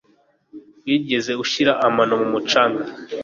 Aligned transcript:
wigeze 0.85 1.31
ushyira 1.43 1.73
amano 1.87 2.13
mu 2.21 2.27
mucanga 2.33 2.83